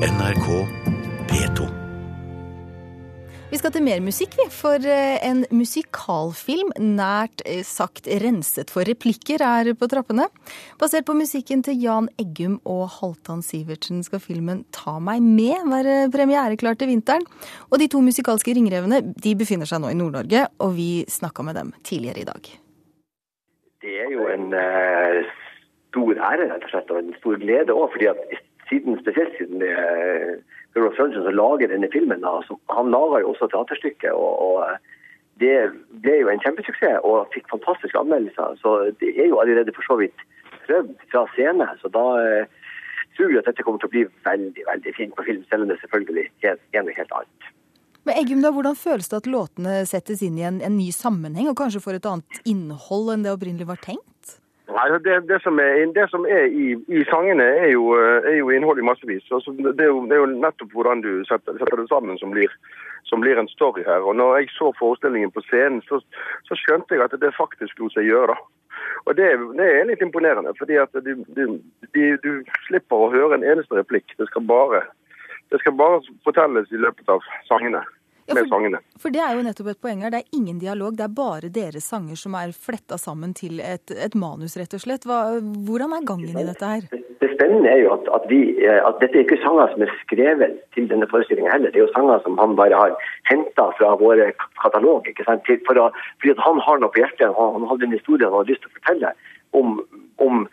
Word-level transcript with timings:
NRK 0.00 0.46
P2. 1.28 1.64
Vi 3.50 3.58
skal 3.60 3.74
til 3.74 3.82
mer 3.84 4.00
musikk, 4.00 4.32
vi. 4.38 4.46
For 4.48 4.80
eh, 4.88 5.18
en 5.28 5.42
musikalfilm 5.52 6.70
nært 6.80 7.44
eh, 7.44 7.60
sagt 7.68 8.08
renset 8.22 8.72
for 8.72 8.88
replikker 8.88 9.44
er 9.44 9.74
på 9.76 9.90
trappene. 9.92 10.30
Basert 10.80 11.04
på 11.04 11.18
musikken 11.18 11.60
til 11.66 11.84
Jan 11.84 12.08
Eggum 12.16 12.56
og 12.64 12.86
Halvdan 12.96 13.44
Sivertsen 13.44 14.00
skal 14.06 14.24
filmen 14.24 14.64
Ta 14.72 14.96
meg 15.04 15.20
med 15.20 15.68
være 15.68 16.00
premiereklar 16.16 16.80
til 16.80 16.94
vinteren. 16.94 17.28
Og 17.68 17.84
de 17.84 17.92
to 17.92 18.00
musikalske 18.00 18.56
ringrevene 18.56 19.04
de 19.04 19.36
befinner 19.36 19.68
seg 19.68 19.84
nå 19.84 19.92
i 19.92 20.00
Nord-Norge, 20.00 20.48
og 20.64 20.78
vi 20.80 20.90
snakka 21.12 21.44
med 21.44 21.60
dem 21.60 21.76
tidligere 21.84 22.24
i 22.24 22.30
dag. 22.32 22.54
Det 23.84 24.00
er 24.00 24.14
jo 24.16 24.32
en 24.32 24.54
eh, 24.56 25.26
stor 25.92 26.28
ære 26.32 26.54
rett 26.54 26.70
og 26.70 26.72
slett, 26.72 26.88
og 26.88 27.04
en 27.04 27.18
stor 27.20 27.44
glede 27.44 27.76
òg. 27.76 27.90
fordi 27.92 28.14
at 28.16 28.40
siden, 28.70 28.96
spesielt 29.02 29.36
siden 29.38 29.60
det 29.62 29.74
er 29.74 30.38
Bjørn 30.74 30.94
Sørensen 30.96 31.26
som 31.26 31.36
lager 31.36 31.72
denne 31.72 31.90
filmen, 31.92 32.22
da, 32.22 32.38
så 32.46 32.56
han 32.70 32.92
laga 32.94 33.20
jo 33.24 33.34
også 33.34 33.50
teaterstykket. 33.50 34.14
og, 34.14 34.32
og 34.38 34.78
det 35.40 35.56
ble 36.04 36.16
jo 36.20 36.30
en 36.30 36.42
kjempesuksess 36.44 37.04
og 37.06 37.30
fikk 37.34 37.48
fantastiske 37.52 37.98
anmeldelser. 37.98 38.58
Så 38.60 38.74
det 39.00 39.14
er 39.16 39.30
jo 39.30 39.40
allerede 39.40 39.72
for 39.76 39.86
så 39.86 39.96
vidt 40.00 40.26
prøvd 40.66 40.92
fra 41.12 41.24
scene. 41.34 41.68
Så 41.80 41.88
da 41.92 42.04
eh, 42.20 42.58
tror 43.16 43.32
vi 43.32 43.40
at 43.40 43.48
dette 43.48 43.64
kommer 43.64 43.80
til 43.80 43.90
å 43.90 43.94
bli 43.94 44.04
veldig 44.26 44.66
veldig 44.68 44.92
fint 44.98 45.16
på 45.16 45.24
film, 45.28 45.46
selv 45.48 45.64
om 45.64 45.72
det 45.72 45.80
selvfølgelig 45.80 46.28
er 46.44 46.84
noe 46.84 46.98
helt 46.98 47.16
annet. 47.16 47.50
Men 48.08 48.16
Eggum, 48.16 48.44
da, 48.44 48.52
Hvordan 48.56 48.78
føles 48.80 49.10
det 49.10 49.18
at 49.20 49.28
låtene 49.28 49.80
settes 49.88 50.22
inn 50.24 50.38
i 50.40 50.46
en, 50.48 50.60
en 50.64 50.76
ny 50.76 50.88
sammenheng, 50.94 51.50
og 51.50 51.58
kanskje 51.60 51.82
får 51.84 51.98
et 51.98 52.08
annet 52.08 52.40
innhold 52.48 53.12
enn 53.12 53.26
det 53.26 53.34
opprinnelig 53.34 53.68
var 53.68 53.80
tenkt? 53.84 54.19
Nei, 54.70 54.86
det, 55.04 55.16
det, 55.28 55.38
som 55.42 55.58
er, 55.58 55.80
det 55.94 56.06
som 56.10 56.26
er 56.30 56.46
i, 56.46 56.66
i, 56.88 57.00
sangene, 57.10 57.46
er 57.64 57.72
jo, 57.72 57.90
er 57.98 58.36
jo 58.38 58.52
innholdet 58.54 58.84
i 58.84 58.86
massevis. 58.86 59.26
Altså, 59.34 59.54
det, 59.58 59.74
er 59.82 59.90
jo, 59.90 60.04
det, 60.06 60.14
er 60.14 60.22
jo, 60.22 60.28
nettopp 60.44 60.76
hvordan 60.76 61.02
du 61.02 61.10
setter, 61.26 61.58
setter 61.58 61.82
det 61.82 61.88
sammen 61.90 62.18
som 62.20 62.30
blir, 62.34 62.54
som 63.10 63.24
blir, 63.24 63.40
en 63.40 63.50
story 63.50 63.82
her. 63.86 64.06
Og 64.06 64.16
når 64.16 64.36
jeg 64.38 64.52
så 64.54 64.70
forestillingen 64.78 65.34
på 65.34 65.42
scenen, 65.48 65.82
så, 65.88 65.98
så 66.46 66.58
skjønte 66.62 66.94
jeg 66.94 67.04
at 67.06 67.18
det 67.18 67.34
faktisk 67.38 67.82
lot 67.82 67.96
seg 67.96 68.06
gjøre. 68.06 68.36
da. 68.36 68.80
Og 69.10 69.16
det, 69.18 69.26
er 69.32 69.88
litt 69.88 70.02
imponerende, 70.06 70.54
fordi 70.58 70.78
at 70.78 70.94
du, 70.94 71.12
du, 71.36 71.58
du, 71.94 72.02
du, 72.22 72.32
slipper 72.68 73.06
å 73.06 73.12
høre 73.14 73.38
en 73.40 73.46
eneste 73.46 73.74
replikk. 73.76 74.14
Det 74.18 74.30
skal 74.30 74.46
bare, 74.46 74.84
det 75.50 75.62
skal 75.64 75.74
bare 75.78 76.02
fortelles 76.26 76.70
i 76.70 76.80
løpet 76.80 77.10
av 77.10 77.26
sangene 77.50 77.82
med 78.28 78.48
sangene. 78.50 78.80
For 79.00 79.14
det 79.14 79.22
er 79.24 79.36
jo 79.36 79.44
nettopp 79.46 79.70
et 79.72 79.80
poeng 79.82 80.02
her. 80.04 80.12
Det 80.12 80.22
er 80.22 80.36
ingen 80.38 80.58
dialog, 80.62 80.96
det 80.98 81.06
er 81.06 81.14
bare 81.14 81.50
deres 81.52 81.86
sanger 81.90 82.18
som 82.20 82.36
er 82.38 82.52
fletta 82.56 82.98
sammen 83.00 83.34
til 83.36 83.60
et, 83.64 83.92
et 83.94 84.16
manus, 84.18 84.56
rett 84.60 84.74
og 84.76 84.82
slett. 84.84 85.06
Hva, 85.08 85.38
hvordan 85.40 85.96
er 85.96 86.06
gangen 86.08 86.36
i 86.36 86.46
dette 86.46 86.72
her? 86.72 86.86
Det 87.20 87.30
spennende 87.34 87.72
er 87.72 87.82
jo 87.84 87.94
at, 87.96 88.08
at, 88.16 88.28
vi, 88.30 88.40
eh, 88.64 88.80
at 88.86 89.00
dette 89.02 89.18
er 89.18 89.26
ikke 89.26 89.40
sanger 89.44 89.72
som 89.72 89.84
er 89.84 89.94
skrevet 90.02 90.60
til 90.76 90.88
denne 90.90 91.08
forestillingen 91.10 91.52
heller. 91.52 91.72
Det 91.72 91.82
er 91.82 91.86
jo 91.86 91.94
sanger 91.96 92.22
som 92.24 92.38
han 92.40 92.56
bare 92.60 92.78
har 92.78 92.96
henta 93.30 93.70
fra 93.80 93.92
våre 94.00 94.30
katalog. 94.62 95.08
ikke 95.08 95.26
sant? 95.28 95.50
For 95.66 95.80
å, 95.80 95.90
fordi 96.22 96.36
han 96.40 96.64
har 96.66 96.80
noe 96.80 96.94
på 96.94 97.04
hjertet, 97.04 97.28
han, 97.36 97.58
han 97.58 97.68
hadde 97.72 97.88
en 97.88 97.98
historie 97.98 98.28
han 98.28 98.38
hadde 98.38 98.54
lyst 98.54 98.64
til 98.66 98.72
å 98.72 98.78
fortelle 98.78 99.14
om, 99.56 99.78
om 100.22 100.46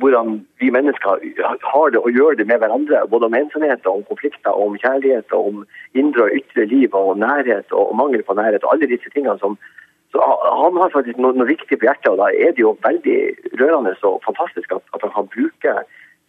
hvordan 0.00 0.46
vi 0.60 0.70
mennesker 0.70 1.22
har 1.72 1.88
det 1.90 1.98
og 1.98 2.10
gjør 2.10 2.36
det 2.36 2.46
med 2.46 2.58
hverandre. 2.58 3.06
Både 3.08 3.24
om 3.26 3.34
ensomhet, 3.34 3.86
om 3.86 4.04
konflikter, 4.04 4.52
om 4.52 4.76
kjærlighet, 4.76 5.32
om 5.32 5.64
indre 5.94 6.22
og 6.28 6.34
ytre 6.36 6.66
liv, 6.66 6.94
og 6.94 7.18
nærhet 7.18 7.72
og 7.72 7.96
mangel 7.96 8.22
på 8.22 8.34
nærhet. 8.34 8.64
og 8.64 8.74
alle 8.74 8.86
disse 8.86 9.10
tingene 9.14 9.38
som 9.38 9.58
så 10.12 10.18
Han 10.62 10.76
har 10.76 10.90
faktisk 10.94 11.18
noe, 11.18 11.34
noe 11.34 11.48
viktig 11.48 11.78
på 11.78 11.86
hjertet, 11.86 12.08
og 12.12 12.18
da 12.18 12.28
er 12.30 12.52
det 12.54 12.62
jo 12.62 12.78
veldig 12.82 13.18
rørende 13.60 13.94
og 14.02 14.22
fantastisk 14.24 14.72
at, 14.72 14.84
at 14.94 15.02
han 15.02 15.12
kan 15.16 15.32
bruke 15.34 15.72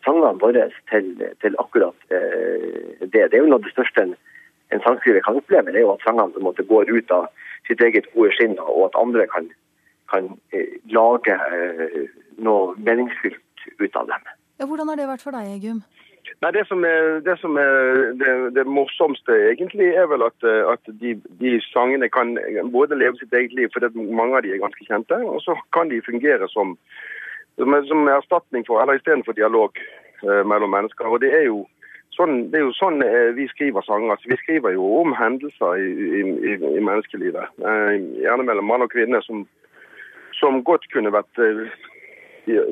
sangene 0.05 0.39
våre 0.41 0.63
til, 0.91 1.07
til 1.41 1.55
akkurat 1.59 1.99
eh, 2.09 3.05
det. 3.11 3.29
Det 3.29 3.37
er 3.37 3.43
jo 3.43 3.51
noe 3.51 3.61
av 3.61 3.67
det 3.67 3.75
største 3.75 4.03
en, 4.07 4.15
en 4.73 4.83
sangskriver 4.83 5.21
kan 5.25 5.37
oppleve, 5.39 5.71
det 5.71 5.81
er 5.81 5.85
jo 5.85 5.93
at 5.93 6.03
sangene 6.07 6.43
måte 6.43 6.65
går 6.67 6.89
ut 6.89 7.13
av 7.13 7.29
sitt 7.69 7.81
eget 7.83 8.09
gode 8.15 8.33
skinn, 8.35 8.57
og 8.59 8.89
at 8.89 8.99
andre 8.99 9.27
kan, 9.31 9.49
kan 10.11 10.31
eh, 10.55 10.79
lage 10.93 11.35
eh, 11.35 12.01
noe 12.43 12.73
meningsfylt 12.77 13.69
ut 13.79 13.95
av 13.99 14.09
dem. 14.09 14.33
Ja, 14.57 14.65
hvordan 14.65 14.89
har 14.89 14.99
det 14.99 15.09
vært 15.09 15.25
for 15.25 15.37
deg, 15.37 15.53
Egum? 15.57 15.83
Nei, 16.43 16.51
Det 16.53 16.65
som 16.67 16.83
er, 16.85 17.19
det, 17.25 17.37
som 17.41 17.57
er 17.57 18.13
det, 18.19 18.31
det, 18.57 18.65
morsomste, 18.67 19.35
egentlig, 19.51 19.87
er 19.95 20.09
vel 20.11 20.25
at, 20.25 20.43
at 20.73 20.91
de, 21.01 21.15
de, 21.41 21.53
sangene 21.71 22.09
kan 22.13 22.35
både 22.73 22.97
leve 22.99 23.17
sitt 23.17 23.33
eget 23.33 23.55
liv, 23.57 23.69
fordi 23.73 23.89
mange 23.95 24.37
av 24.37 24.43
de 24.45 24.51
er 24.53 24.61
ganske 24.61 24.85
kjente, 24.85 25.17
og 25.23 25.39
så 25.45 25.55
kan 25.73 25.89
de 25.89 26.01
fungere 26.05 26.49
som, 26.51 26.75
som, 27.57 27.77
som 27.89 28.11
erstatning 28.11 28.67
for, 28.67 28.81
eller 28.81 28.99
istedenfor 28.99 29.37
dialog 29.39 29.79
eh, 29.79 30.43
mellom 30.45 30.75
mennesker. 30.75 31.09
Og 31.09 31.23
det 31.23 31.33
er 31.33 31.47
jo 31.47 31.63
sånn, 32.17 32.47
det 32.51 32.59
er 32.59 32.67
jo 32.67 32.75
sånn 32.77 33.01
eh, 33.05 33.31
vi 33.37 33.47
skriver 33.53 33.85
sanger. 33.85 34.13
Altså, 34.15 34.31
vi 34.31 34.39
skriver 34.41 34.75
jo 34.75 34.85
om 35.01 35.15
hendelser 35.17 35.81
i, 35.81 35.89
i, 35.89 36.23
i, 36.51 36.57
i 36.77 36.83
menneskelivet. 36.83 37.57
Eh, 37.61 37.93
gjerne 38.25 38.45
mellom 38.47 38.69
mann 38.69 38.85
og 38.85 38.93
kvinne, 38.93 39.21
som, 39.25 39.45
som 40.39 40.63
godt 40.63 40.85
kunne 40.93 41.11
vært 41.13 41.45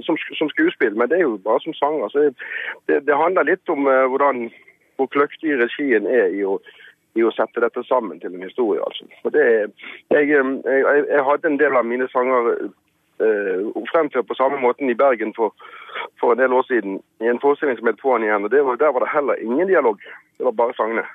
som, 0.01 0.17
som, 0.37 0.49
skuespill, 0.49 0.95
men 0.95 1.09
det 1.09 1.17
er 1.17 1.25
jo 1.25 1.37
bare 1.43 1.59
som 1.63 1.73
sanger. 1.73 2.07
Så 2.09 2.19
det, 2.87 3.05
det 3.07 3.15
handler 3.17 3.43
litt 3.49 3.69
om 3.69 3.87
uh, 3.87 4.05
hvordan, 4.11 4.49
hvor 4.95 5.09
kløktig 5.11 5.57
regien 5.59 6.07
er 6.07 6.31
i 6.31 6.43
å, 6.45 6.57
i 7.15 7.23
å, 7.23 7.33
sette 7.35 7.63
dette 7.63 7.83
sammen 7.87 8.19
til 8.19 8.35
en 8.35 8.47
historie. 8.47 8.81
altså. 8.85 9.07
Og 9.23 9.35
det, 9.35 9.45
jeg, 10.13 10.29
jeg, 10.31 11.05
jeg 11.09 11.25
hadde 11.29 11.51
en 11.51 11.59
del 11.59 11.75
av 11.75 11.87
mine 11.87 12.07
sanger 12.13 12.53
uh, 12.55 13.83
fremført 13.91 14.29
på 14.29 14.39
samme 14.39 14.61
måten 14.63 14.91
i 14.91 14.97
Bergen 14.97 15.35
for, 15.35 15.53
for, 16.21 16.33
en 16.33 16.41
del 16.43 16.55
år 16.55 16.67
siden, 16.69 17.01
i 17.23 17.31
en 17.31 17.41
forestilling 17.43 17.79
som 17.79 17.91
het 17.91 18.01
På'n 18.01 18.23
igjen. 18.23 18.47
og 18.47 18.57
var, 18.71 18.81
Der 18.81 18.95
var 18.95 19.05
det 19.05 19.13
heller 19.13 19.43
ingen 19.43 19.67
dialog, 19.67 19.99
det 20.37 20.47
var 20.47 20.59
bare 20.63 20.77
sangene. 20.79 21.05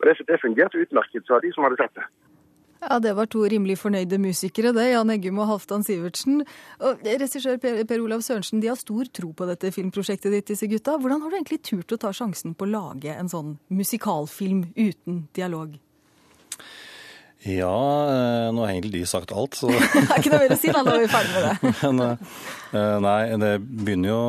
Og 0.00 0.08
Det, 0.08 0.18
det 0.26 0.42
fungerte 0.42 0.82
utmerket, 0.82 1.26
sa 1.26 1.38
de 1.38 1.52
som 1.54 1.64
hadde 1.64 1.78
sett 1.78 1.94
det. 1.94 2.08
Ja, 2.82 2.98
Det 2.98 3.12
var 3.14 3.28
to 3.30 3.44
rimelig 3.46 3.78
fornøyde 3.78 4.18
musikere, 4.18 4.72
det. 4.74 4.88
Jan 4.90 5.10
Eggum 5.14 5.38
og 5.38 5.48
Halvdan 5.52 5.84
Sivertsen. 5.86 6.42
Og 6.82 7.04
Regissør 7.06 7.60
per, 7.62 7.84
per, 7.86 8.02
Olav 8.02 8.24
Sørensen, 8.26 8.62
de 8.62 8.72
har 8.72 8.80
stor 8.80 9.06
tro 9.14 9.30
på 9.32 9.46
dette 9.46 9.70
filmprosjektet 9.74 10.34
ditt, 10.34 10.48
disse 10.50 10.66
gutta. 10.66 10.96
Hvordan 10.98 11.22
har 11.22 11.30
du 11.30 11.38
egentlig 11.38 11.62
turt 11.62 11.94
å 11.94 12.00
ta 12.02 12.10
sjansen 12.16 12.56
på 12.58 12.66
å 12.66 12.72
lage 12.72 13.14
en 13.14 13.30
sånn 13.30 13.56
musikalfilm 13.70 14.72
uten 14.74 15.26
dialog? 15.36 15.78
Ja, 17.42 17.74
eh, 18.06 18.48
nå 18.54 18.62
har 18.62 18.70
egentlig 18.70 19.00
de 19.00 19.06
sagt 19.10 19.32
alt, 19.34 19.56
så 19.58 19.66
Det 19.72 20.02
er 20.02 20.18
ikke 20.18 20.30
noe 20.30 20.42
mer 20.44 20.54
å 20.54 20.58
si, 20.58 20.70
da. 20.74 20.82
Nå 20.86 20.92
er 20.94 21.00
vi 21.02 21.08
ferdig 21.10 21.32
med 21.34 21.46
det. 21.48 21.72
Men, 21.82 22.02
eh, 22.06 22.98
nei, 23.02 23.18
det 23.42 23.52
begynner 23.62 24.12
jo 24.12 24.20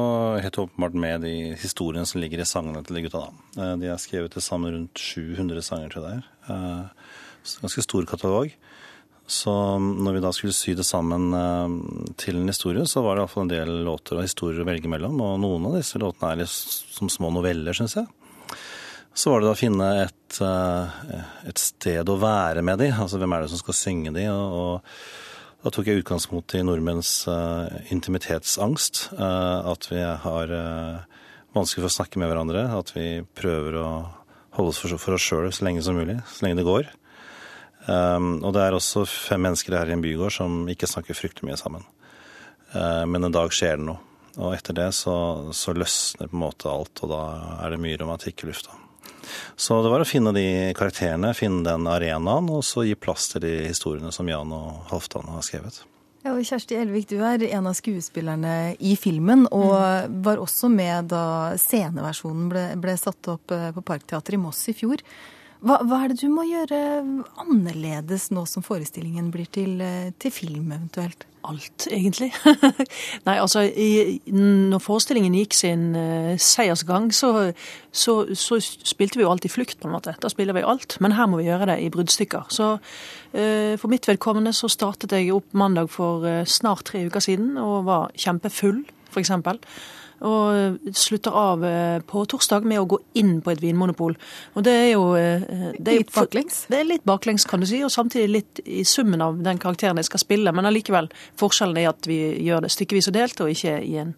helt 0.46 0.62
åpenbart 0.66 0.98
med 0.98 1.26
de 1.26 1.34
historiene 1.62 2.10
som 2.10 2.22
ligger 2.22 2.42
i 2.42 2.48
sangene 2.50 2.82
til 2.86 2.98
de 2.98 3.06
gutta. 3.06 3.28
da. 3.28 3.66
Eh, 3.66 3.76
de 3.82 3.92
har 3.94 4.02
skrevet 4.02 4.34
til 4.34 4.46
sammen 4.46 4.74
rundt 4.78 5.06
700 5.10 5.66
sanger 5.66 5.94
til 5.94 6.08
deg 6.10 6.30
ganske 7.44 7.86
stor 7.86 8.08
katalog. 8.10 8.54
Så 9.28 9.52
når 9.80 10.18
vi 10.18 10.22
da 10.24 10.32
skulle 10.36 10.56
sy 10.56 10.74
det 10.76 10.84
sammen 10.88 11.30
eh, 11.38 11.76
til 12.20 12.42
en 12.42 12.52
historie, 12.52 12.84
så 12.90 13.04
var 13.06 13.16
det 13.16 13.24
iallfall 13.24 13.46
en 13.46 13.54
del 13.54 13.72
låter 13.88 14.20
og 14.20 14.28
historier 14.28 14.64
å 14.64 14.68
velge 14.68 14.92
mellom. 14.92 15.16
Og 15.24 15.40
noen 15.40 15.70
av 15.70 15.78
disse 15.78 16.02
låtene 16.02 16.34
er 16.34 16.42
litt 16.44 16.52
som 16.52 17.12
små 17.12 17.32
noveller, 17.32 17.76
syns 17.78 17.96
jeg. 18.02 18.10
Så 19.14 19.30
var 19.30 19.42
det 19.42 19.48
da 19.48 19.54
å 19.54 19.60
finne 19.60 19.90
et, 20.02 20.40
eh, 20.42 21.20
et, 21.48 21.62
sted 21.62 22.10
å 22.10 22.18
være 22.20 22.64
med 22.66 22.82
de. 22.82 22.90
Altså 22.92 23.22
hvem 23.22 23.36
er 23.36 23.46
det 23.46 23.54
som 23.54 23.62
skal 23.62 23.78
synge 23.78 24.14
de? 24.16 24.26
Og, 24.34 24.58
og 24.60 25.64
da 25.64 25.72
tok 25.72 25.88
jeg 25.88 26.02
utgangspunkt 26.02 26.58
i 26.58 26.64
nordmenns 26.66 27.12
uh, 27.32 27.70
intimitetsangst. 27.94 29.06
Uh, 29.16 29.70
at 29.72 29.88
vi 29.88 30.02
har 30.02 30.52
uh, 30.52 31.22
vanskelig 31.56 31.86
for 31.86 31.92
å 31.92 31.96
snakke 32.02 32.20
med 32.20 32.34
hverandre. 32.34 32.66
At 32.76 32.92
vi 32.98 33.22
prøver 33.38 33.78
å 33.80 33.88
holde 34.58 34.74
oss 34.74 34.82
for, 34.84 34.98
for 35.00 35.16
oss 35.16 35.30
sjøl 35.30 35.48
så 35.54 35.70
lenge 35.70 35.86
som 35.86 35.96
mulig. 35.96 36.18
Så 36.34 36.44
lenge 36.44 36.60
det 36.60 36.68
går. 36.68 36.92
Um, 37.86 38.38
og 38.46 38.54
det 38.56 38.64
er 38.64 38.78
også 38.78 39.04
fem 39.10 39.44
mennesker 39.44 39.76
her 39.76 39.92
i 39.92 39.96
en 39.96 40.04
bygård 40.04 40.32
som 40.38 40.64
ikke 40.72 40.88
snakker 40.88 41.18
fryktelig 41.18 41.50
mye 41.50 41.60
sammen. 41.60 41.84
Uh, 42.72 43.04
men 43.10 43.28
en 43.28 43.36
dag 43.36 43.52
skjer 43.54 43.80
det 43.80 43.88
noe. 43.90 44.00
Og 44.42 44.56
etter 44.56 44.74
det 44.74 44.88
så, 44.98 45.16
så, 45.54 45.76
løsner 45.78 46.30
på 46.30 46.34
en 46.34 46.42
måte 46.42 46.72
alt, 46.72 47.04
og 47.06 47.12
da 47.12 47.22
er 47.62 47.74
det 47.76 47.84
mye 47.84 48.00
romantikk 48.02 48.42
i 48.42 48.50
lufta. 48.50 48.74
Så 49.56 49.78
det 49.84 49.92
var 49.94 50.02
å 50.02 50.08
finne 50.08 50.34
de 50.36 50.46
karakterene, 50.78 51.36
finne 51.38 51.62
den 51.68 51.86
arenaen, 51.88 52.50
og 52.50 52.64
så 52.66 52.86
gi 52.88 52.96
plass 52.98 53.30
til 53.32 53.44
de 53.46 53.54
historiene 53.68 54.12
som 54.16 54.30
Jan 54.30 54.56
og 54.56 54.88
Halvdan 54.90 55.30
har 55.36 55.46
skrevet. 55.46 55.84
Ja, 56.24 56.32
og 56.32 56.46
Kjersti 56.48 56.78
Elvik, 56.80 57.10
du 57.12 57.18
er 57.20 57.42
en 57.50 57.68
av 57.68 57.76
skuespillerne 57.76 58.74
i 58.80 58.96
filmen, 58.96 59.44
og 59.52 59.76
mm. 59.76 60.20
var 60.24 60.40
også 60.40 60.70
med 60.72 61.12
da 61.12 61.26
sceneversjonen 61.60 62.46
ble, 62.52 62.62
ble 62.80 62.96
satt 63.00 63.28
opp 63.34 63.52
eh, 63.52 63.72
på 63.76 63.84
Parkteatret 63.84 64.38
i 64.38 64.40
Moss 64.40 64.62
i 64.72 64.76
fjor. 64.78 65.04
Hva, 65.64 65.78
hva, 65.88 66.02
er 66.04 66.12
det 66.12 66.20
du 66.20 66.28
må 66.28 66.44
gjøre 66.44 66.78
annerledes 67.40 68.28
nå 68.36 68.44
som 68.50 68.66
forestillingen 68.66 69.30
blir 69.32 69.48
til, 69.48 69.78
eh, 69.80 70.10
til 70.20 70.34
film, 70.36 70.74
eventuelt? 70.76 71.24
Alt, 71.48 71.88
egentlig. 71.92 72.30
Nei, 73.28 73.36
altså, 73.36 73.64
i, 73.68 74.20
når 74.32 74.84
forestillingen 74.84 75.36
gikk 75.36 75.56
sin 75.56 75.90
uh, 75.96 76.36
seiersgang, 76.40 77.10
så, 77.16 77.52
så, 77.92 78.16
så, 78.40 78.60
spilte 78.64 79.20
vi 79.20 79.26
jo 79.26 79.32
alt 79.32 79.48
i 79.48 79.52
flukt, 79.52 79.76
på 79.80 79.90
en 79.90 79.96
måte. 79.96 80.16
Da 80.24 80.32
spiller 80.32 80.56
vi 80.56 80.64
alt. 80.68 80.96
Men 81.04 81.16
her 81.18 81.28
må 81.28 81.42
vi 81.42 81.50
gjøre 81.50 81.68
det 81.74 81.80
i 81.84 81.90
bruddstykker. 81.92 82.48
Så 82.52 82.70
uh, 82.76 83.74
for 83.80 83.92
mitt 83.92 84.08
vedkommende 84.08 84.56
så 84.56 84.72
startet 84.72 85.16
jeg 85.16 85.34
opp 85.36 85.52
mandag 85.52 85.92
for 85.92 86.24
uh, 86.28 86.46
snart 86.48 86.88
tre 86.92 87.04
uker 87.08 87.24
siden 87.24 87.58
og 87.60 87.84
var 87.92 88.16
kjempefull, 88.20 88.84
f.eks. 89.12 89.36
Og 90.24 90.94
slutter 90.96 91.36
av 91.36 91.66
eh, 91.68 91.98
på 92.08 92.24
torsdag 92.32 92.68
med 92.70 92.80
å 92.80 92.88
gå 92.94 93.00
inn 93.20 93.36
på 93.44 93.52
et 93.52 93.64
vinmonopol. 93.64 94.16
Og 94.56 94.64
det 94.64 94.76
er 94.86 94.90
jo 94.94 95.08
eh, 95.20 95.44
det 95.76 95.96
er, 95.98 96.04
Litt 96.04 96.14
baklengs? 96.16 96.62
Det 96.72 96.80
er 96.80 96.88
litt 96.88 97.04
baklengs, 97.08 97.48
kan 97.50 97.64
du 97.64 97.68
si, 97.68 97.82
og 97.84 97.92
samtidig 97.92 98.30
litt 98.32 98.62
i 98.64 98.86
summen 98.88 99.24
av 99.26 99.42
den 99.44 99.60
karakteren 99.60 100.00
jeg 100.00 100.08
skal 100.08 100.24
spille. 100.24 100.54
Men 100.56 100.70
allikevel, 100.70 101.12
forskjellen 101.40 101.82
er 101.82 101.92
at 101.92 102.08
vi 102.08 102.22
gjør 102.46 102.64
det 102.64 102.72
stykkevis 102.72 103.12
og 103.12 103.18
delt, 103.20 103.44
og 103.44 103.52
ikke 103.52 103.76
i 103.84 103.98
en, 104.06 104.16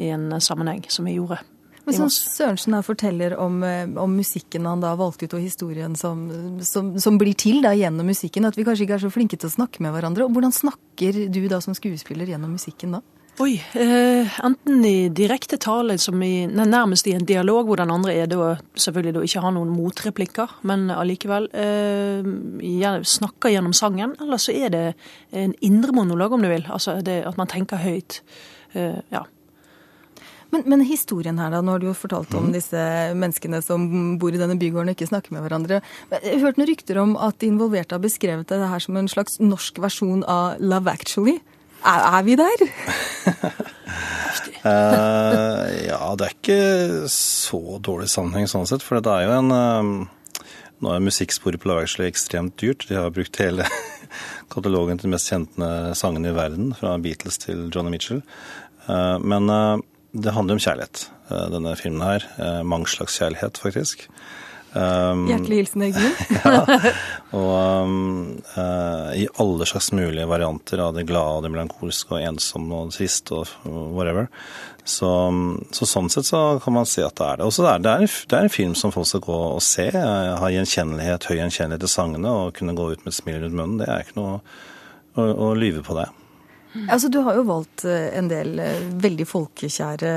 i 0.00 0.08
en 0.14 0.30
sammenheng 0.40 0.86
som 0.88 1.08
vi 1.08 1.18
gjorde. 1.18 1.42
Men 1.86 1.94
som 1.94 2.08
Sørensen 2.10 2.74
her 2.74 2.82
forteller 2.82 3.36
om, 3.38 3.60
eh, 3.62 3.86
om 4.02 4.16
musikken 4.18 4.64
han 4.66 4.80
da 4.82 4.96
valgte 4.98 5.28
ut, 5.28 5.36
og 5.38 5.44
historien 5.44 5.94
som, 5.94 6.24
som, 6.66 6.96
som 6.98 7.18
blir 7.20 7.36
til 7.38 7.60
da 7.62 7.76
gjennom 7.78 8.08
musikken, 8.10 8.48
at 8.48 8.58
vi 8.58 8.64
kanskje 8.66 8.88
ikke 8.88 8.96
er 8.98 9.04
så 9.04 9.12
flinke 9.14 9.38
til 9.38 9.46
å 9.46 9.54
snakke 9.54 9.84
med 9.84 9.94
hverandre. 9.94 10.26
Og 10.26 10.34
hvordan 10.34 10.54
snakker 10.54 11.20
du 11.30 11.44
da 11.52 11.60
som 11.62 11.76
skuespiller 11.78 12.26
gjennom 12.32 12.56
musikken 12.56 12.98
da? 12.98 13.04
Oi, 13.36 13.62
eh, 13.72 14.36
enten 14.44 14.84
i 14.88 15.08
direkte 15.12 15.58
tale, 15.60 15.98
som 16.00 16.22
i, 16.24 16.46
nei, 16.48 16.64
nærmest 16.72 17.04
i 17.04 17.12
en 17.12 17.26
dialog, 17.28 17.66
hvor 17.68 17.76
den 17.76 17.90
andre 17.92 18.14
er 18.16 18.30
da 18.30 18.54
selvfølgelig 18.80 19.12
da 19.12 19.24
ikke 19.26 19.42
har 19.44 19.52
noen 19.52 19.74
motreplikker, 19.74 20.54
men 20.64 20.86
allikevel 20.94 21.50
eh, 21.52 22.24
snakker 23.04 23.52
gjennom 23.52 23.74
sangen, 23.76 24.14
eller 24.24 24.40
så 24.40 24.54
er 24.56 24.72
det 24.72 24.84
en 25.36 25.52
indre 25.60 25.92
monolog, 25.92 26.32
om 26.32 26.46
du 26.46 26.48
vil. 26.48 26.64
Altså 26.72 26.94
det, 27.04 27.18
at 27.28 27.36
man 27.36 27.50
tenker 27.52 27.82
høyt. 27.82 28.22
Eh, 28.72 29.02
ja. 29.12 29.26
Men, 30.54 30.64
men 30.64 30.86
historien 30.88 31.36
her 31.36 31.52
da, 31.52 31.60
nå 31.60 31.74
har 31.74 31.84
du 31.84 31.90
jo 31.90 31.96
fortalt 31.98 32.32
om 32.38 32.48
disse 32.54 32.86
menneskene 33.20 33.60
som 33.60 33.84
bor 34.16 34.32
i 34.32 34.40
denne 34.40 34.56
bygården 34.56 34.94
og 34.94 34.96
ikke 34.96 35.10
snakker 35.10 35.36
med 35.36 35.44
hverandre. 35.44 35.82
Jeg 36.22 36.40
hørte 36.40 36.62
noen 36.62 36.70
rykter 36.72 37.02
om 37.02 37.12
at 37.20 37.36
de 37.42 37.52
involverte 37.52 37.98
har 37.98 38.04
beskrevet 38.06 38.48
det 38.48 38.62
her 38.64 38.80
som 38.80 38.96
en 38.96 39.12
slags 39.12 39.36
norsk 39.44 39.82
versjon 39.84 40.24
av 40.24 40.56
Love 40.64 40.96
Actually. 40.96 41.36
Er, 41.84 42.08
er 42.16 42.24
vi 42.24 42.40
der? 42.40 42.66
Eh, 44.66 45.86
ja, 45.86 45.98
det 46.18 46.26
er 46.26 46.32
ikke 46.32 47.08
så 47.12 47.78
dårlig 47.78 48.08
sammenheng 48.10 48.48
sånn 48.50 48.66
sett, 48.66 48.82
for 48.82 48.98
det 48.98 49.12
er 49.12 49.26
jo 49.28 49.34
en 49.36 49.52
uh, 49.54 50.40
Nå 50.82 50.90
er 50.90 51.04
musikksporet 51.06 51.62
på 51.62 51.70
Love 51.70 51.86
ekstremt 52.08 52.56
dyrt. 52.58 52.88
De 52.88 52.98
har 52.98 53.12
brukt 53.14 53.38
hele 53.38 53.64
katalogen 54.52 54.98
til 54.98 55.06
de 55.06 55.12
mest 55.14 55.30
kjente 55.30 55.68
sangene 55.96 56.32
i 56.32 56.34
verden, 56.34 56.74
fra 56.74 56.96
Beatles 56.98 57.38
til 57.44 57.68
Johnny 57.70 57.94
Mitchell. 57.94 58.24
Uh, 58.88 59.22
men 59.22 59.46
det 60.16 60.34
handler 60.34 60.58
om 60.58 60.64
kjærlighet, 60.66 61.06
denne 61.54 61.76
filmen 61.78 62.02
her. 62.02 62.26
Mange 62.66 62.90
slags 62.90 63.16
kjærlighet, 63.20 63.62
faktisk. 63.62 64.08
Um, 64.72 65.24
Hjertelig 65.30 65.62
hilsen 65.62 65.84
Egil. 65.86 66.08
ja. 66.44 66.92
Og 67.36 67.50
um, 67.86 67.94
uh, 68.56 69.12
i 69.16 69.26
alle 69.40 69.68
slags 69.68 69.92
mulige 69.96 70.26
varianter 70.28 70.82
av 70.84 70.96
det 70.96 71.06
glade 71.08 71.38
og 71.38 71.46
det 71.46 71.52
melankolske 71.54 72.16
og 72.16 72.24
ensomme 72.24 72.82
og 72.82 72.92
trist 72.96 73.32
og 73.36 73.48
whatever. 73.66 74.28
Så, 74.86 75.08
så 75.74 75.88
sånn 75.88 76.10
sett 76.12 76.28
så 76.28 76.40
kan 76.62 76.76
man 76.76 76.86
si 76.86 77.02
at 77.02 77.16
det 77.18 77.26
er 77.26 77.40
det. 77.40 77.48
Også 77.48 77.64
er 77.66 77.80
det, 77.80 77.86
det, 77.86 77.94
er 77.94 78.04
en, 78.04 78.12
det 78.30 78.38
er 78.38 78.46
en 78.46 78.54
film 78.54 78.76
som 78.78 78.94
folk 78.94 79.08
skal 79.10 79.24
gå 79.24 79.40
og 79.56 79.64
se. 79.64 79.88
Ha 79.90 80.52
gjenkjennelighet, 80.54 81.26
høy 81.30 81.40
gjenkjennelighet 81.40 81.86
til 81.86 81.94
sangene 81.96 82.36
og 82.44 82.54
kunne 82.58 82.76
gå 82.76 82.92
ut 82.92 83.02
med 83.02 83.10
et 83.10 83.18
smil 83.18 83.40
rundt 83.42 83.58
munnen. 83.58 83.80
Det 83.82 83.90
er 83.90 84.06
ikke 84.06 84.20
noe 84.20 84.38
å, 85.16 85.26
å 85.48 85.50
lyve 85.58 85.82
på 85.86 85.96
det. 85.98 86.06
Altså, 86.88 87.10
Du 87.12 87.20
har 87.26 87.36
jo 87.38 87.44
valgt 87.48 87.84
eh, 87.88 88.08
en 88.18 88.28
del 88.30 88.58
eh, 88.62 88.80
veldig 89.02 89.26
folkekjære 89.28 90.14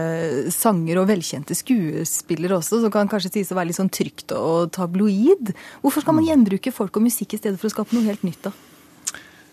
sanger 0.54 1.02
og 1.02 1.10
velkjente 1.10 1.56
skuespillere 1.58 2.58
også, 2.60 2.82
som 2.84 2.92
kan 2.94 3.10
kanskje 3.12 3.32
sies 3.38 3.52
å 3.54 3.58
være 3.60 3.72
litt 3.72 3.80
sånn 3.80 3.92
trygt 3.94 4.34
og 4.36 4.72
tabloid. 4.76 5.54
Hvorfor 5.84 6.06
skal 6.06 6.18
man 6.20 6.28
gjenbruke 6.28 6.74
folk 6.76 6.98
og 7.00 7.06
musikk 7.08 7.36
i 7.36 7.42
stedet 7.42 7.60
for 7.62 7.70
å 7.70 7.76
skape 7.76 7.96
noe 7.96 8.08
helt 8.10 8.26
nytt, 8.28 8.42
da? 8.50 8.54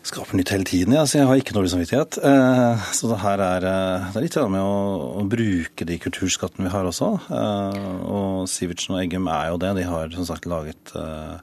Skaper 0.07 0.39
nytt 0.39 0.53
hele 0.55 0.67
tiden, 0.69 0.95
ja. 0.95 1.03
Så 1.03 1.19
jeg 1.19 1.27
har 1.27 1.41
ikke 1.41 1.55
dårlig 1.57 1.73
samvittighet. 1.73 2.19
Eh, 2.23 2.85
Så 2.95 3.09
det 3.11 3.19
her 3.25 3.41
er, 3.43 3.65
eh, 3.67 4.05
det 4.13 4.21
er 4.21 4.27
litt 4.29 4.37
med 4.53 4.63
å, 4.63 5.19
å 5.19 5.25
bruke 5.27 5.85
de 5.89 5.99
kulturskattene 5.99 6.69
vi 6.69 6.75
har 6.77 6.87
også. 6.87 7.09
Eh, 7.27 7.81
Og 8.07 8.47
Sivertsen 8.47 8.95
og 8.95 9.03
Eggum 9.03 9.27
er 9.27 9.51
jo 9.51 9.59
det. 9.59 9.75
De 9.81 9.83
har 9.89 10.11
som 10.15 10.29
sagt 10.29 10.47
laget 10.47 10.95
eh, 10.95 11.41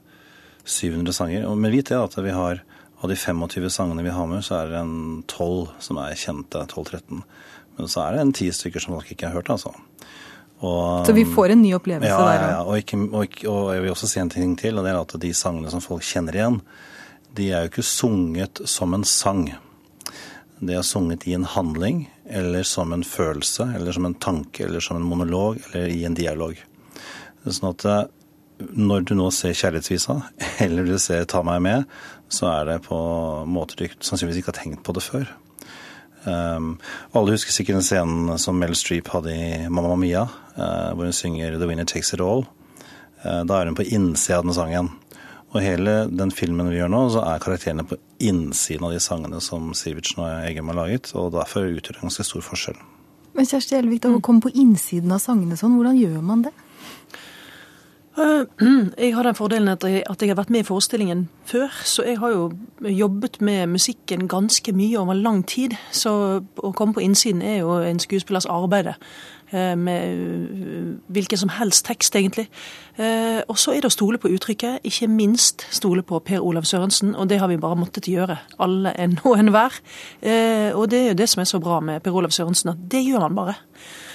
700 0.64 1.12
sanger. 1.12 1.44
Men 1.56 1.72
vit 1.76 1.92
det 1.92 1.98
at 2.00 2.16
vi 2.16 2.32
har 2.32 2.62
av 3.04 3.10
de 3.12 3.16
25 3.20 3.68
sangene 3.70 4.02
vi 4.02 4.12
har 4.16 4.28
med, 4.28 4.40
så 4.44 4.62
er 4.62 4.70
det 4.72 4.78
en 4.80 5.24
12 5.28 5.74
som 5.84 5.98
er 6.00 6.16
kjente. 6.16 6.62
12-13. 6.64 7.20
Men 7.76 7.90
så 7.90 8.04
er 8.04 8.14
det 8.14 8.22
en 8.22 8.32
10 8.32 8.54
stykker 8.56 8.80
som 8.80 8.94
folk 8.96 9.10
ikke 9.12 9.28
har 9.28 9.36
hørt, 9.36 9.50
altså. 9.52 9.74
Og, 10.64 11.04
Så 11.04 11.12
vi 11.12 11.26
får 11.28 11.52
en 11.52 11.60
ny 11.60 11.74
opplevelse 11.76 12.08
ja, 12.08 12.24
der 12.24 12.38
ja, 12.38 12.48
ja. 12.54 12.62
Og, 12.62 12.78
ikke, 12.80 12.96
og, 13.10 13.36
og 13.50 13.68
jeg 13.74 13.84
vil 13.84 13.92
også 13.92 14.08
si 14.08 14.22
en 14.22 14.32
ting 14.32 14.54
til, 14.56 14.78
og 14.78 14.86
det 14.86 14.94
er 14.94 15.00
at 15.02 15.16
de 15.20 15.32
sangene 15.36 15.72
som 15.72 15.82
folk 15.84 16.06
kjenner 16.06 16.38
igjen, 16.38 16.58
de 17.36 17.50
er 17.50 17.64
jo 17.64 17.72
ikke 17.72 17.84
sunget 17.84 18.62
som 18.70 18.94
en 18.96 19.04
sang. 19.04 19.48
De 20.62 20.76
er 20.78 20.86
sunget 20.86 21.26
i 21.28 21.34
en 21.36 21.44
handling, 21.44 22.06
eller 22.24 22.64
som 22.64 22.94
en 22.94 23.04
følelse, 23.04 23.66
eller 23.76 23.92
som 23.92 24.06
en 24.08 24.16
tanke, 24.16 24.64
eller 24.64 24.80
som 24.80 24.96
en 24.96 25.04
monolog, 25.04 25.58
eller 25.72 25.92
i 25.92 26.04
en 26.08 26.16
dialog. 26.16 26.56
Sånn 27.44 27.74
at 27.74 27.84
eh, 27.90 28.04
når 28.58 29.06
du 29.08 29.14
nå 29.18 29.30
ser 29.34 29.54
Kjærlighetsvisa, 29.56 30.18
eller 30.64 30.86
du 30.86 30.98
ser 31.02 31.26
Ta 31.30 31.42
meg 31.46 31.62
med, 31.64 31.88
så 32.32 32.50
er 32.52 32.68
det 32.68 32.82
på 32.86 32.98
måter 33.50 33.80
du 33.80 33.86
sannsynligvis 34.00 34.42
ikke 34.42 34.52
har 34.54 34.60
tenkt 34.62 34.84
på 34.86 34.94
det 34.96 35.04
før. 35.04 35.30
Um, 36.24 36.78
alle 37.12 37.34
husker 37.34 37.52
sikkert 37.52 37.82
den 37.82 37.84
scenen 37.84 38.38
som 38.40 38.56
Mel 38.56 38.72
Streep 38.78 39.10
hadde 39.12 39.34
i 39.34 39.68
Mamma 39.68 39.96
Mia, 40.00 40.24
uh, 40.56 40.92
hvor 40.96 41.04
hun 41.04 41.16
synger 41.16 41.58
'The 41.58 41.68
Winner 41.68 41.84
Takes 41.84 42.14
It 42.14 42.22
All'. 42.24 42.46
Uh, 43.24 43.42
da 43.44 43.60
er 43.60 43.68
hun 43.68 43.76
på 43.76 43.84
innsida 43.84 44.38
av 44.38 44.46
den 44.46 44.56
sangen. 44.56 44.90
Og 45.54 45.62
hele 45.62 46.08
den 46.10 46.32
filmen 46.34 46.70
vi 46.72 46.80
gjør 46.80 46.90
nå, 46.90 47.02
så 47.14 47.22
er 47.22 47.42
karakterene 47.42 47.84
på 47.86 47.98
innsiden 48.18 48.88
av 48.88 48.94
de 48.94 48.98
sangene 49.02 49.38
som 49.44 49.70
Sivertsen 49.76 50.24
og 50.24 50.48
Egem 50.48 50.72
har 50.72 50.80
laget, 50.80 51.12
og 51.14 51.30
derfor 51.36 51.68
utgjør 51.68 51.94
det 51.94 52.02
en 52.02 52.08
ganske 52.08 52.26
stor 52.26 52.42
forskjell. 52.42 52.80
Men 53.34 53.46
Kjersti 53.46 53.76
Elvik, 53.78 54.00
da, 54.02 54.10
å 54.14 54.22
komme 54.22 54.42
på 54.42 54.50
innsiden 54.50 55.14
av 55.14 55.22
sangene 55.22 55.58
sånn, 55.58 55.76
hvordan 55.78 55.98
gjør 55.98 56.18
man 56.26 56.42
det? 56.48 56.52
Eh, 58.18 58.44
Jeg 59.04 59.14
har 59.14 59.22
den 59.22 59.34
fordelen 59.34 59.68
at 59.68 59.82
jeg, 59.84 60.02
har 60.06 60.36
vært 60.38 60.50
med 60.50 60.60
i 60.60 60.66
forestillingen 60.68 61.28
før, 61.44 61.68
så 61.84 62.02
jeg 62.06 62.18
har 62.18 62.30
jo 62.30 62.52
jobbet 62.80 63.40
med 63.40 63.66
musikken 63.66 64.28
ganske 64.28 64.72
mye 64.72 64.98
over 64.98 65.14
lang 65.14 65.42
tid. 65.46 65.74
Så 65.90 66.12
å 66.56 66.72
komme 66.72 66.94
på 66.94 67.02
innsiden 67.02 67.42
er 67.42 67.58
jo 67.64 67.74
en 67.82 67.98
skuespillers 67.98 68.46
arbeide. 68.46 68.94
eh, 69.52 69.74
Med 69.76 70.02
eh, 70.04 70.94
hvilken 71.08 71.38
som 71.38 71.48
helst 71.48 71.86
tekst, 71.86 72.14
egentlig. 72.16 72.48
Og 73.48 73.58
så 73.58 73.72
er 73.74 73.80
det 73.82 73.90
å 73.90 73.96
stole 73.98 74.18
på 74.18 74.30
uttrykket. 74.30 74.78
Ikke 74.84 75.08
minst 75.10 75.66
stole 75.70 76.02
på 76.02 76.18
Per 76.18 76.38
Olav 76.40 76.62
Sørensen, 76.62 77.16
og 77.16 77.28
det 77.28 77.40
har 77.40 77.48
vi 77.48 77.56
bare 77.56 77.76
måttet 77.76 78.06
gjøre. 78.06 78.38
Alle 78.58 78.94
en 78.98 79.18
og 79.24 79.38
enhver. 79.38 79.80
Og 80.74 80.90
det 80.90 81.00
er 81.00 81.08
jo 81.08 81.18
det 81.18 81.28
som 81.28 81.40
er 81.40 81.50
så 81.50 81.58
bra 81.58 81.80
med 81.80 82.02
Per 82.02 82.14
Olav 82.14 82.30
Sørensen, 82.30 82.70
at 82.70 82.90
det 82.90 83.02
gjør 83.02 83.26
han 83.26 83.34
bare. 83.34 83.54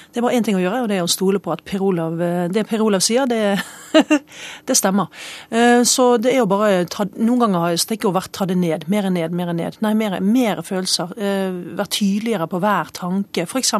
Det 0.09 0.17
er 0.17 0.25
bare 0.25 0.37
én 0.39 0.45
ting 0.45 0.57
å 0.57 0.61
gjøre, 0.61 0.81
og 0.83 0.87
det 0.89 0.95
er 0.97 1.05
å 1.05 1.11
stole 1.11 1.37
på 1.43 1.51
at 1.53 1.61
Per 1.69 1.83
Olav, 1.85 2.15
eh, 2.25 2.47
det 2.49 2.63
Per 2.65 2.81
Olav 2.81 3.03
sier, 3.05 3.27
det, 3.29 3.59
det 4.67 4.77
stemmer. 4.77 5.11
Eh, 5.53 5.83
Så 5.85 6.17
det 6.17 6.33
er 6.33 6.39
jo 6.39 6.47
bare 6.49 6.85
Noen 7.21 7.43
ganger 7.43 7.59
har 7.67 7.77
stikkordet 7.77 8.17
vært 8.17 8.33
ta 8.33 8.47
det 8.49 8.57
ned. 8.57 8.87
Mer 8.89 9.09
ned, 9.13 9.35
mer 9.37 9.53
ned. 9.53 9.77
Nei, 9.85 9.93
mer, 9.93 10.17
mer 10.19 10.63
følelser. 10.65 11.13
Vær 11.13 11.59
Være 11.83 11.93
tydeligere 11.93 12.47
på 12.49 12.61
hver 12.63 12.89
tanke, 12.97 13.45
f.eks. 13.45 13.75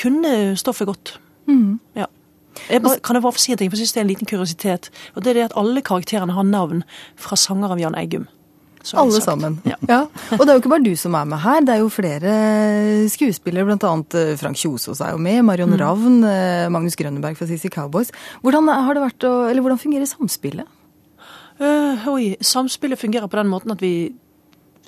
Kunne 0.00 0.34
stoffet 0.58 0.86
godt. 0.86 1.16
Ja. 1.98 2.06
Jeg 2.70 2.82
bare, 2.84 3.00
kan 3.02 3.16
jeg 3.18 3.22
bare 3.24 3.34
få 3.34 3.42
si 3.42 3.52
en 3.52 3.58
ting, 3.58 3.70
for 3.70 3.76
jeg 3.76 3.88
synes 3.88 3.92
det 3.96 4.00
er 4.00 4.04
en 4.06 4.12
liten 4.12 4.30
kuriositet. 4.30 4.90
Og 5.14 5.24
det 5.24 5.32
er 5.32 5.40
det 5.40 5.44
at 5.50 5.58
alle 5.58 5.82
karakterene 5.82 6.36
har 6.36 6.46
navn 6.46 6.84
fra 7.18 7.36
sanger 7.36 7.74
av 7.74 7.82
Jan 7.82 7.98
Eggum. 7.98 8.28
Alle 8.92 9.12
sagt. 9.16 9.24
sammen. 9.24 9.54
Ja. 9.64 9.78
Og 10.36 10.42
det 10.44 10.48
er 10.48 10.54
jo 10.58 10.60
ikke 10.60 10.72
bare 10.74 10.84
du 10.84 10.94
som 11.00 11.14
er 11.16 11.24
med 11.24 11.38
her, 11.40 11.60
det 11.64 11.72
er 11.74 11.80
jo 11.80 11.88
flere 11.88 12.34
skuespillere, 13.08 13.64
blant 13.70 13.84
annet 13.88 14.14
eh, 14.20 14.34
Frank 14.36 14.56
Kjosås 14.60 15.00
er 15.00 15.14
jo 15.14 15.18
med, 15.24 15.40
Marion 15.48 15.70
Mm. 15.72 15.78
Ravn, 15.80 16.18
eh, 16.28 16.68
Magnus 16.68 16.96
Grønneberg 17.00 17.36
fra 17.38 17.46
Sissy 17.48 17.70
Cowboys. 17.72 18.12
Hvordan, 18.44 18.68
har 18.68 18.94
det 18.94 19.02
vært 19.06 19.24
å, 19.28 19.32
eller 19.48 19.62
hvordan 19.64 19.80
fungerer 19.80 20.06
samspillet? 20.10 20.66
Uh, 21.60 22.02
oi, 22.10 22.36
samspillet 22.42 22.98
fungerer 22.98 23.28
på 23.30 23.38
den 23.38 23.48
måten 23.48 23.70
at 23.72 23.80
vi, 23.80 24.12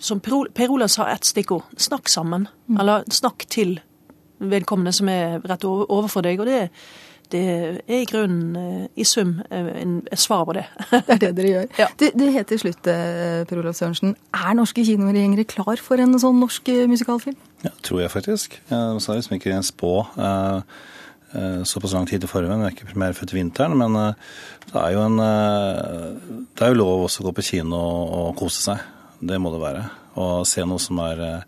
som 0.03 0.19
Per 0.21 0.35
Ol- 0.35 0.49
Per 0.53 0.73
Olav 0.75 0.89
sa 0.93 1.07
ett 1.13 1.25
stikkord, 1.25 1.63
snakk 1.79 2.09
sammen. 2.11 2.49
Eller 2.79 3.05
snakk 3.09 3.47
til 3.49 3.79
vedkommende 4.43 4.93
som 4.93 5.09
er 5.09 5.39
rett 5.47 5.65
over- 5.65 5.87
overfor 5.89 6.23
deg. 6.27 6.41
Og 6.43 6.47
det, 6.51 6.71
det 7.33 7.43
er 7.89 8.01
i 8.01 8.07
grunnen, 8.07 8.57
eh, 8.57 8.89
i 8.97 9.05
sum, 9.05 9.41
eh, 9.51 9.71
en, 9.83 9.99
et 10.13 10.21
svar 10.21 10.45
på 10.47 10.55
det. 10.57 10.65
Det 11.07 11.17
er 11.17 11.19
det 11.25 11.31
dere 11.37 11.51
gjør. 11.51 11.71
Ja. 11.79 11.87
Du, 11.99 12.07
du 12.15 12.25
helt 12.31 12.49
til 12.49 12.61
slutt, 12.63 12.87
eh, 12.91 13.45
Per 13.49 13.59
Olav 13.59 13.75
Sørensen. 13.75 14.15
Er 14.35 14.55
norske 14.55 14.85
kinogjengere 14.87 15.47
klar 15.49 15.81
for 15.83 16.03
en 16.03 16.15
sånn 16.23 16.39
norsk 16.41 16.71
musikalfilm? 16.91 17.39
Ja, 17.65 17.73
tror 17.83 18.05
jeg 18.05 18.13
faktisk. 18.15 18.61
Jeg 18.71 19.03
sa 19.03 19.17
liksom 19.17 19.39
ikke 19.39 19.57
en 19.57 19.67
spå 19.67 19.95
såpass 21.67 21.93
lang 21.93 22.07
tid 22.09 22.23
til 22.23 22.31
forveien. 22.31 22.63
Jeg 22.63 22.71
er 22.71 22.75
ikke 22.77 22.93
primærfødt 22.93 23.35
i 23.35 23.37
vinteren, 23.37 23.75
men 23.77 23.97
det 24.71 24.79
er 24.81 24.95
jo 24.95 25.03
en 25.03 25.19
Det 25.19 26.65
er 26.65 26.71
jo 26.73 26.79
lov 26.79 27.05
også 27.09 27.21
å 27.21 27.27
gå 27.27 27.35
på 27.37 27.45
kino 27.51 27.77
og, 27.77 28.31
kose 28.39 28.63
seg. 28.63 28.87
Det 29.21 29.41
må 29.43 29.53
det 29.53 29.61
være. 29.61 29.83
Og 30.23 30.47
se 30.49 30.65
noe 30.65 30.81
som 30.81 31.03
er 31.05 31.43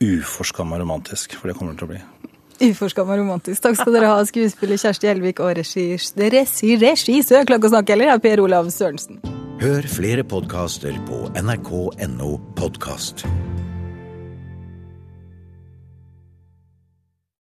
uforskamma 0.00 0.78
romantisk, 0.78 1.34
for 1.40 1.50
det 1.50 1.56
kommer 1.58 1.74
det 1.74 1.80
til 1.80 1.88
å 1.88 1.94
bli. 1.96 2.29
Uforskamma 2.60 3.16
romantisk. 3.16 3.62
Takk 3.64 3.78
skal 3.80 3.94
dere 3.96 4.10
ha, 4.12 4.24
skuespiller 4.28 4.76
Kjersti 4.80 5.08
Elvik 5.10 5.40
og 5.40 5.54
regis- 5.56 6.12
regi- 6.16 6.76
regissør, 6.80 7.46
klarer 7.48 7.64
å 7.70 7.72
snakke 7.72 7.94
heller, 7.96 8.12
er 8.14 8.18
Per 8.18 8.40
Olav 8.44 8.68
Sørensen. 8.74 9.20
Hør 9.60 9.82
flere 9.88 10.22
podkaster 10.24 10.94
på 11.08 11.26
nrk.no 11.36 12.38
podkast. 12.56 13.26